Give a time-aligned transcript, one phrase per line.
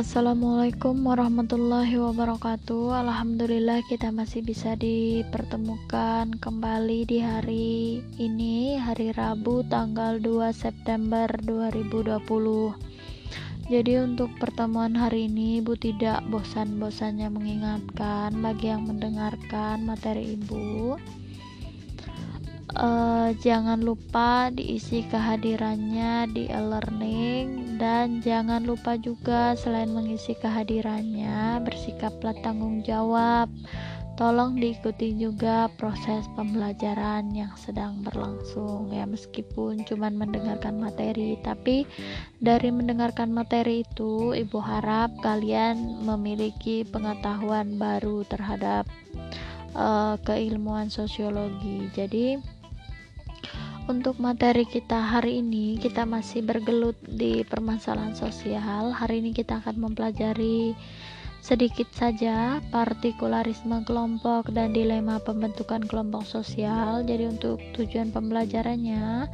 [0.00, 3.04] Assalamualaikum warahmatullahi wabarakatuh.
[3.04, 12.16] Alhamdulillah kita masih bisa dipertemukan kembali di hari ini Hari Rabu tanggal 2 September 2020
[13.68, 20.96] Jadi untuk pertemuan hari ini Ibu tidak bosan-bosannya mengingatkan Bagi yang mendengarkan materi Ibu
[22.76, 32.36] uh, jangan lupa diisi kehadirannya di e-learning dan jangan lupa juga selain mengisi kehadirannya bersikaplah
[32.44, 33.50] tanggung jawab
[34.20, 38.92] tolong diikuti juga proses pembelajaran yang sedang berlangsung.
[38.92, 41.88] Ya meskipun cuma mendengarkan materi tapi
[42.36, 48.84] dari mendengarkan materi itu ibu harap kalian memiliki pengetahuan baru terhadap
[49.72, 51.88] uh, keilmuan sosiologi.
[51.96, 52.59] Jadi
[53.86, 58.92] untuk materi kita hari ini kita masih bergelut di permasalahan sosial.
[58.92, 60.76] Hari ini kita akan mempelajari
[61.40, 67.00] sedikit saja partikularisme kelompok dan dilema pembentukan kelompok sosial.
[67.06, 69.30] Jadi untuk tujuan pembelajarannya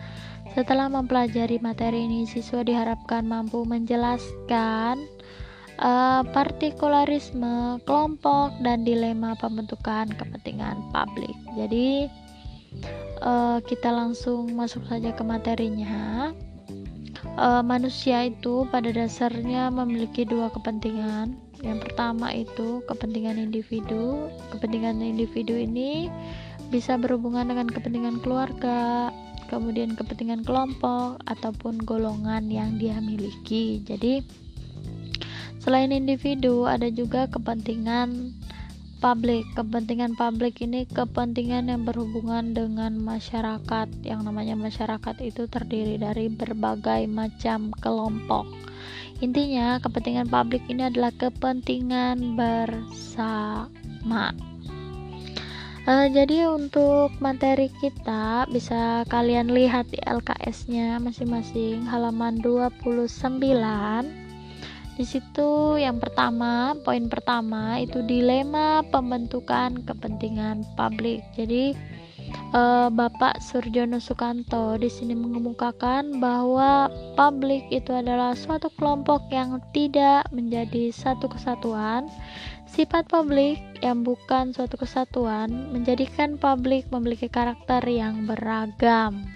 [0.54, 5.02] setelah mempelajari materi ini siswa diharapkan mampu menjelaskan
[5.82, 11.34] uh, partikularisme kelompok dan dilema pembentukan kepentingan publik.
[11.58, 12.06] Jadi
[13.22, 16.32] uh, kita langsung masuk saja ke materinya.
[17.36, 21.36] Uh, manusia itu pada dasarnya memiliki dua kepentingan.
[21.60, 24.28] Yang pertama itu kepentingan individu.
[24.52, 26.08] Kepentingan individu ini
[26.72, 29.12] bisa berhubungan dengan kepentingan keluarga,
[29.46, 33.84] kemudian kepentingan kelompok ataupun golongan yang dia miliki.
[33.86, 34.24] Jadi
[35.62, 38.34] selain individu ada juga kepentingan
[38.98, 43.88] publik kepentingan publik ini kepentingan yang berhubungan dengan masyarakat.
[44.02, 48.48] Yang namanya masyarakat itu terdiri dari berbagai macam kelompok.
[49.24, 54.32] Intinya kepentingan publik ini adalah kepentingan bersama.
[55.86, 64.25] Uh, jadi untuk materi kita bisa kalian lihat di LKS nya masing-masing halaman 29
[64.96, 71.20] di situ yang pertama, poin pertama itu dilema pembentukan kepentingan publik.
[71.36, 71.76] Jadi
[72.32, 80.24] eh, Bapak Surjono Sukanto di sini mengemukakan bahwa publik itu adalah suatu kelompok yang tidak
[80.32, 82.08] menjadi satu kesatuan.
[82.64, 89.28] Sifat publik yang bukan suatu kesatuan menjadikan publik memiliki karakter yang beragam.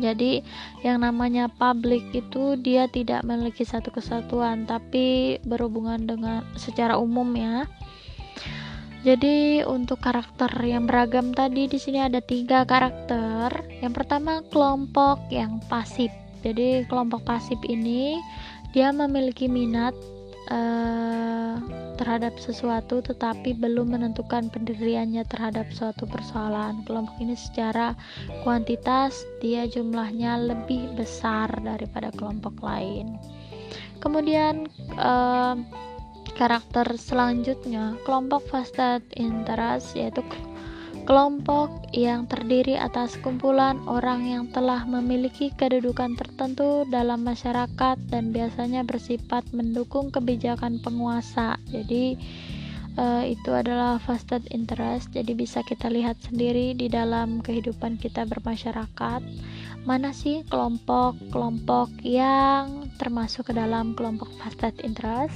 [0.00, 0.40] Jadi
[0.80, 7.68] yang namanya publik itu dia tidak memiliki satu kesatuan tapi berhubungan dengan secara umum ya.
[9.02, 13.50] Jadi untuk karakter yang beragam tadi di sini ada tiga karakter.
[13.82, 16.14] Yang pertama kelompok yang pasif.
[16.46, 18.14] Jadi kelompok pasif ini
[18.70, 19.92] dia memiliki minat
[20.52, 21.56] uh,
[21.96, 26.84] terhadap sesuatu tetapi belum menentukan pendiriannya terhadap suatu persoalan.
[26.84, 27.96] Kelompok ini secara
[28.44, 33.16] kuantitas dia jumlahnya lebih besar daripada kelompok lain.
[34.02, 34.68] Kemudian
[34.98, 35.56] uh,
[36.34, 40.24] karakter selanjutnya kelompok vested interest yaitu
[41.02, 48.86] kelompok yang terdiri atas kumpulan orang yang telah memiliki kedudukan tertentu dalam masyarakat dan biasanya
[48.86, 51.58] bersifat mendukung kebijakan penguasa.
[51.68, 52.16] Jadi
[52.96, 55.12] uh, itu adalah vested interest.
[55.12, 59.20] Jadi bisa kita lihat sendiri di dalam kehidupan kita bermasyarakat
[59.82, 65.34] mana sih kelompok-kelompok yang termasuk ke dalam kelompok vested interest.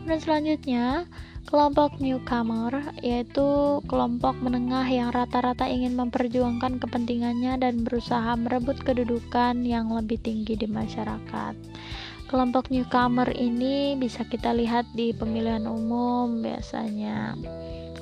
[0.00, 1.06] Kemudian selanjutnya
[1.42, 9.90] Kelompok newcomer yaitu kelompok menengah yang rata-rata ingin memperjuangkan kepentingannya dan berusaha merebut kedudukan yang
[9.90, 11.54] lebih tinggi di masyarakat.
[12.30, 17.36] Kelompok newcomer ini bisa kita lihat di pemilihan umum biasanya.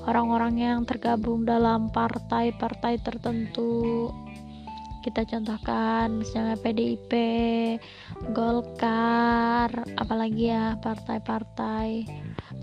[0.06, 4.08] Orang-orang yang tergabung dalam partai-partai tertentu
[5.00, 7.12] kita contohkan misalnya PDIP,
[8.36, 12.04] Golkar, apalagi ya partai-partai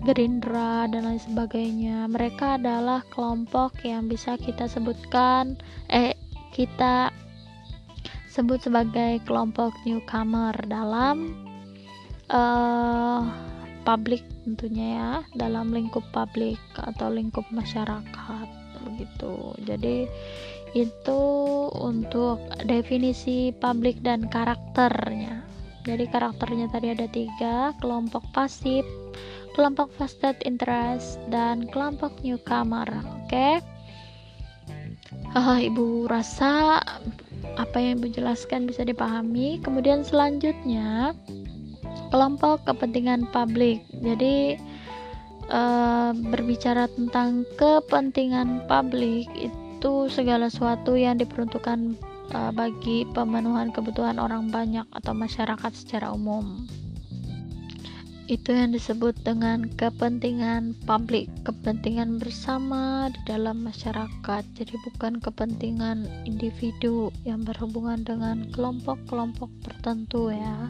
[0.06, 2.06] Gerindra dan lain sebagainya.
[2.06, 5.58] Mereka adalah kelompok yang bisa kita sebutkan
[5.90, 6.14] eh
[6.54, 7.10] kita
[8.30, 11.34] sebut sebagai kelompok newcomer dalam
[12.30, 13.26] uh,
[13.82, 18.48] publik tentunya ya, dalam lingkup publik atau lingkup masyarakat
[18.86, 19.34] begitu.
[19.66, 20.06] Jadi
[20.86, 21.22] itu
[21.74, 22.38] untuk
[22.68, 25.42] definisi publik dan karakternya.
[25.88, 28.84] Jadi karakternya tadi ada tiga, kelompok pasif,
[29.58, 33.58] kelompok vested interest dan kelompok newcomer oke okay?
[35.34, 36.78] uh, ibu rasa
[37.58, 41.10] apa yang ibu jelaskan bisa dipahami kemudian selanjutnya
[42.14, 44.62] kelompok kepentingan publik jadi
[45.50, 49.67] uh, berbicara tentang kepentingan publik itu
[50.10, 51.94] segala sesuatu yang diperuntukkan
[52.34, 56.66] uh, bagi pemenuhan kebutuhan orang banyak atau masyarakat secara umum
[58.28, 64.44] itu yang disebut dengan kepentingan publik, kepentingan bersama di dalam masyarakat.
[64.52, 70.68] Jadi bukan kepentingan individu yang berhubungan dengan kelompok-kelompok tertentu ya.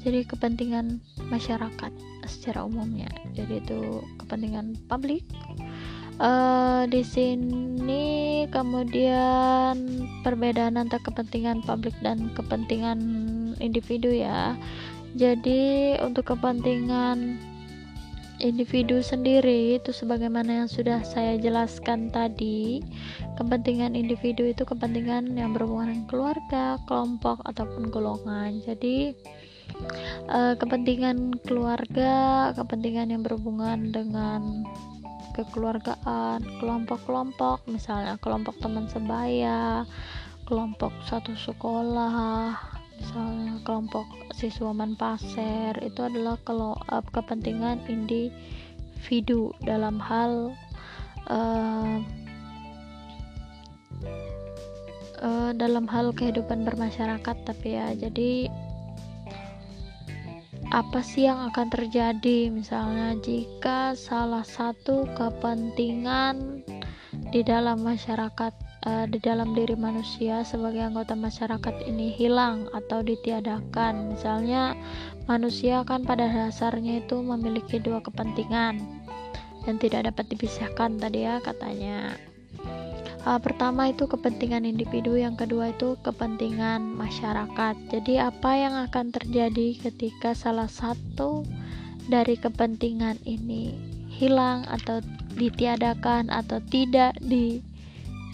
[0.00, 1.92] Jadi kepentingan masyarakat
[2.24, 3.12] secara umumnya.
[3.36, 5.28] Jadi itu kepentingan publik.
[6.16, 9.76] Uh, di sini kemudian
[10.26, 12.98] perbedaan antara kepentingan publik dan kepentingan
[13.60, 14.58] individu ya.
[15.14, 17.38] Jadi untuk kepentingan
[18.40, 22.80] individu sendiri itu sebagaimana yang sudah saya jelaskan tadi
[23.36, 28.64] kepentingan individu itu kepentingan yang berhubungan dengan keluarga, kelompok ataupun golongan.
[28.64, 29.12] Jadi
[30.32, 34.64] eh, kepentingan keluarga, kepentingan yang berhubungan dengan
[35.36, 39.84] kekeluargaan, kelompok-kelompok misalnya kelompok teman sebaya,
[40.50, 42.58] kelompok satu sekolah
[43.00, 44.04] misalnya kelompok
[44.36, 50.52] siswa manpaser itu adalah kalau uh, kepentingan individu dalam hal
[51.32, 51.96] uh,
[55.24, 58.52] uh, dalam hal kehidupan bermasyarakat tapi ya jadi
[60.70, 66.62] apa sih yang akan terjadi misalnya jika salah satu kepentingan
[67.34, 68.54] di dalam masyarakat
[68.86, 74.14] uh, di dalam diri manusia sebagai anggota masyarakat ini hilang atau ditiadakan.
[74.14, 74.78] Misalnya,
[75.26, 78.78] manusia kan pada dasarnya itu memiliki dua kepentingan
[79.68, 82.29] yang tidak dapat dipisahkan tadi ya katanya.
[83.20, 87.76] Uh, pertama itu kepentingan individu, yang kedua itu kepentingan masyarakat.
[87.92, 91.44] Jadi apa yang akan terjadi ketika salah satu
[92.08, 93.76] dari kepentingan ini
[94.08, 95.04] hilang atau
[95.36, 97.60] ditiadakan atau tidak di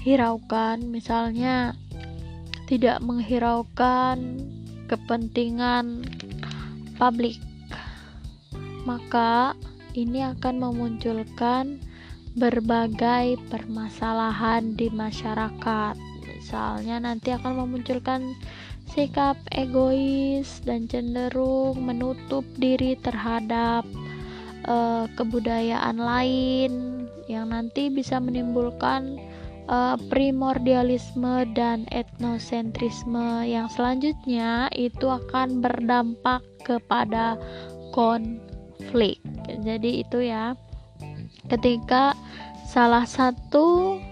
[0.06, 1.74] hiraukan misalnya
[2.70, 4.38] tidak menghiraukan
[4.86, 6.06] kepentingan
[6.94, 7.38] publik
[8.86, 9.58] maka
[9.98, 11.82] ini akan memunculkan
[12.36, 15.96] berbagai permasalahan di masyarakat
[16.36, 18.36] misalnya nanti akan memunculkan
[18.92, 23.82] sikap egois dan cenderung menutup diri terhadap
[24.70, 26.72] uh, kebudayaan lain
[27.26, 29.18] yang nanti bisa menimbulkan
[29.66, 37.34] uh, primordialisme dan etnosentrisme yang selanjutnya itu akan berdampak kepada
[37.90, 39.18] konflik.
[39.66, 40.54] Jadi itu ya.
[41.46, 42.18] Ketika
[42.66, 44.02] salah satu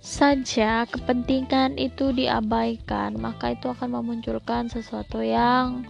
[0.00, 5.84] saja kepentingan itu diabaikan, maka itu akan memunculkan sesuatu yang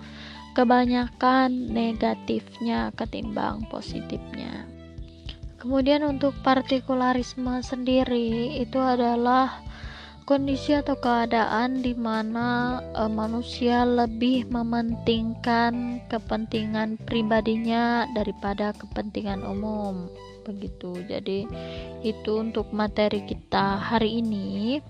[0.58, 4.66] kebanyakan negatifnya ketimbang positifnya.
[5.62, 9.62] Kemudian untuk partikularisme sendiri itu adalah
[10.28, 20.12] kondisi atau keadaan di mana e, manusia lebih mementingkan kepentingan pribadinya daripada kepentingan umum.
[20.44, 21.00] Begitu.
[21.08, 21.48] Jadi
[22.04, 24.84] itu untuk materi kita hari ini.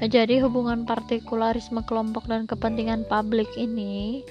[0.00, 4.24] Jadi hubungan partikularisme kelompok dan kepentingan publik ini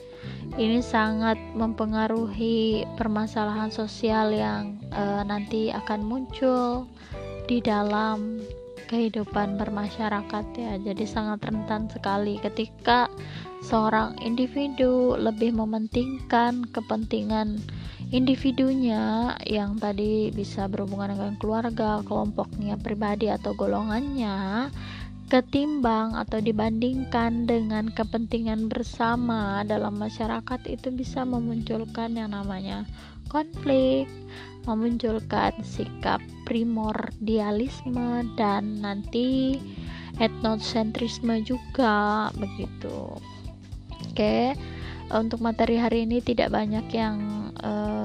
[0.57, 6.89] ini sangat mempengaruhi permasalahan sosial yang uh, nanti akan muncul
[7.47, 8.41] di dalam
[8.89, 10.73] kehidupan bermasyarakat ya.
[10.81, 13.05] Jadi sangat rentan sekali ketika
[13.61, 17.61] seorang individu lebih mementingkan kepentingan
[18.09, 24.67] individunya yang tadi bisa berhubungan dengan keluarga, kelompoknya pribadi atau golongannya
[25.29, 32.89] ketimbang atau dibandingkan dengan kepentingan bersama dalam masyarakat itu bisa memunculkan yang namanya
[33.29, 34.09] konflik,
[34.65, 36.17] memunculkan sikap
[36.49, 39.61] primordialisme dan nanti
[40.17, 43.13] etnosentrisme juga begitu.
[44.09, 44.57] Oke,
[45.09, 47.17] untuk materi hari ini tidak banyak yang
[47.61, 47.98] uh,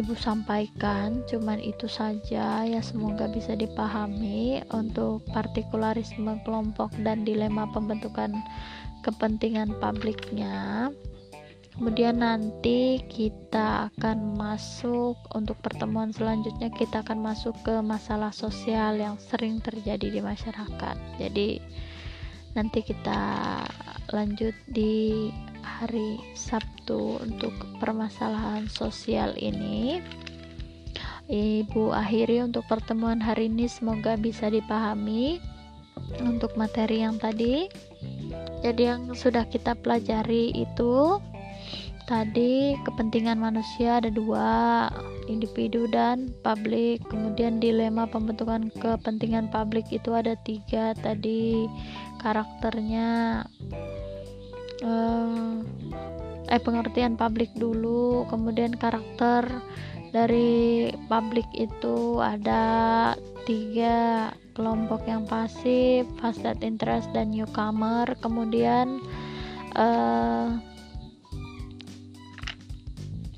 [0.00, 8.32] Ibu sampaikan cuman itu saja ya semoga bisa dipahami untuk partikularisme kelompok dan dilema pembentukan
[9.04, 10.88] kepentingan publiknya.
[11.76, 19.20] Kemudian nanti kita akan masuk untuk pertemuan selanjutnya kita akan masuk ke masalah sosial yang
[19.20, 20.96] sering terjadi di masyarakat.
[21.20, 21.60] Jadi
[22.56, 23.20] nanti kita
[24.10, 25.30] lanjut di
[25.62, 30.02] hari Sabtu untuk permasalahan sosial ini.
[31.30, 35.38] Ibu akhiri untuk pertemuan hari ini semoga bisa dipahami
[36.26, 37.70] untuk materi yang tadi.
[38.60, 41.16] jadi yang sudah kita pelajari itu
[42.10, 44.90] tadi kepentingan manusia ada dua
[45.30, 51.70] individu dan publik kemudian dilema pembentukan kepentingan publik itu ada tiga tadi
[52.20, 53.42] karakternya
[54.84, 55.52] eh,
[56.50, 59.48] eh pengertian publik dulu kemudian karakter
[60.10, 63.14] dari publik itu ada
[63.46, 68.04] tiga kelompok yang pasif, vested interest dan newcomer.
[68.18, 69.00] Kemudian
[69.78, 70.58] uh,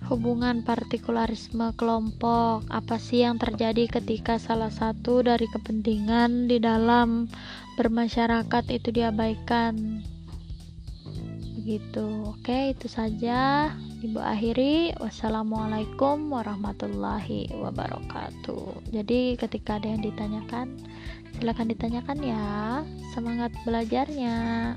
[0.09, 2.67] hubungan partikularisme kelompok.
[2.73, 7.29] Apa sih yang terjadi ketika salah satu dari kepentingan di dalam
[7.77, 10.05] bermasyarakat itu diabaikan?
[11.63, 12.07] Begitu.
[12.27, 13.71] Oke, itu saja.
[14.03, 14.99] Ibu akhiri.
[14.99, 18.91] Wassalamualaikum warahmatullahi wabarakatuh.
[18.91, 20.75] Jadi, ketika ada yang ditanyakan,
[21.39, 22.47] silakan ditanyakan ya.
[23.15, 24.75] Semangat belajarnya.